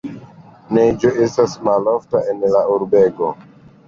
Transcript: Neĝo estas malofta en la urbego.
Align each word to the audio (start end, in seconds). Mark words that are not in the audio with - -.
Neĝo 0.77 1.11
estas 1.25 1.53
malofta 1.67 2.21
en 2.31 2.41
la 2.57 2.63
urbego. 2.77 3.31